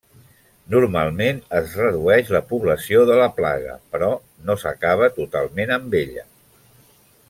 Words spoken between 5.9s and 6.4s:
ella.